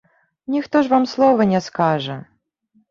Ніхто 0.53 0.81
ж 0.83 0.89
вам 0.93 1.05
слова 1.13 1.49
не 1.53 1.61
скажа! 1.69 2.21